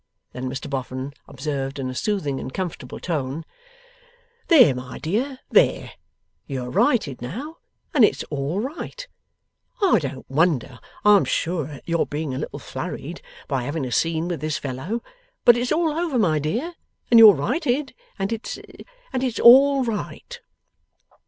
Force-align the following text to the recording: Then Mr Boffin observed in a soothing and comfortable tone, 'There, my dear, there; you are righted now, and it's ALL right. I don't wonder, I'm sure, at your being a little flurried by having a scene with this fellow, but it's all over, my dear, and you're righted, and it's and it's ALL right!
Then 0.33 0.49
Mr 0.49 0.67
Boffin 0.67 1.13
observed 1.27 1.77
in 1.77 1.87
a 1.87 1.93
soothing 1.93 2.39
and 2.39 2.51
comfortable 2.51 2.99
tone, 2.99 3.45
'There, 4.47 4.73
my 4.73 4.97
dear, 4.97 5.37
there; 5.51 5.91
you 6.47 6.63
are 6.63 6.71
righted 6.71 7.21
now, 7.21 7.59
and 7.93 8.03
it's 8.03 8.23
ALL 8.31 8.61
right. 8.61 9.07
I 9.79 9.99
don't 9.99 10.27
wonder, 10.27 10.79
I'm 11.05 11.23
sure, 11.23 11.67
at 11.67 11.87
your 11.87 12.07
being 12.07 12.33
a 12.33 12.39
little 12.39 12.57
flurried 12.57 13.21
by 13.47 13.61
having 13.61 13.85
a 13.85 13.91
scene 13.91 14.27
with 14.27 14.41
this 14.41 14.57
fellow, 14.57 15.03
but 15.45 15.55
it's 15.55 15.71
all 15.71 15.91
over, 15.91 16.17
my 16.17 16.39
dear, 16.39 16.73
and 17.11 17.19
you're 17.19 17.35
righted, 17.35 17.93
and 18.17 18.33
it's 18.33 18.57
and 19.13 19.23
it's 19.23 19.39
ALL 19.39 19.83
right! 19.83 20.39